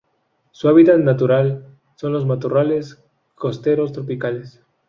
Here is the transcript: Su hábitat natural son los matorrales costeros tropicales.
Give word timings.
Su 0.49 0.67
hábitat 0.67 0.97
natural 0.97 1.77
son 1.95 2.11
los 2.13 2.25
matorrales 2.25 3.03
costeros 3.35 3.91
tropicales. 3.93 4.63